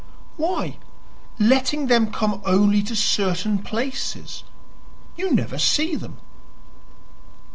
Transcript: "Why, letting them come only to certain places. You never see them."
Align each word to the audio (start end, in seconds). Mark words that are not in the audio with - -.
"Why, 0.35 0.77
letting 1.37 1.85
them 1.85 2.11
come 2.11 2.41
only 2.43 2.81
to 2.81 2.95
certain 2.95 3.59
places. 3.59 4.43
You 5.15 5.29
never 5.31 5.59
see 5.59 5.95
them." 5.95 6.17